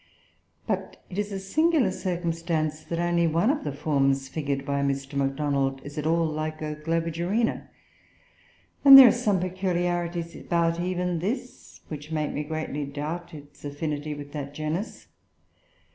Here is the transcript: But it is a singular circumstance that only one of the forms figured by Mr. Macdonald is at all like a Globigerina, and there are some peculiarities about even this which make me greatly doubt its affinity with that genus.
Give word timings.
But 0.65 0.97
it 1.11 1.19
is 1.19 1.31
a 1.31 1.37
singular 1.37 1.91
circumstance 1.91 2.83
that 2.85 2.97
only 2.97 3.27
one 3.27 3.51
of 3.51 3.63
the 3.63 3.71
forms 3.71 4.29
figured 4.29 4.65
by 4.65 4.81
Mr. 4.81 5.13
Macdonald 5.13 5.79
is 5.83 5.95
at 5.95 6.07
all 6.07 6.25
like 6.25 6.59
a 6.59 6.73
Globigerina, 6.73 7.69
and 8.83 8.97
there 8.97 9.07
are 9.07 9.11
some 9.11 9.39
peculiarities 9.39 10.35
about 10.35 10.79
even 10.79 11.19
this 11.19 11.81
which 11.87 12.11
make 12.11 12.31
me 12.31 12.43
greatly 12.43 12.83
doubt 12.83 13.35
its 13.35 13.63
affinity 13.63 14.15
with 14.15 14.31
that 14.31 14.55
genus. 14.55 15.05